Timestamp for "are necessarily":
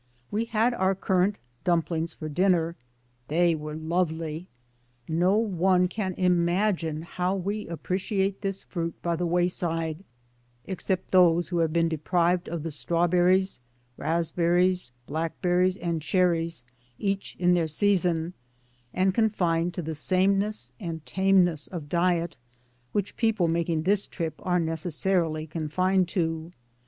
24.43-25.45